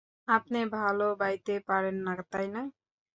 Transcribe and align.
আপনি 0.27 0.59
ভালো 0.77 1.07
বাইতে 1.21 1.53
পারেন 1.69 1.95
না, 2.05 2.13
তাই 2.31 2.47
না? 2.55 2.61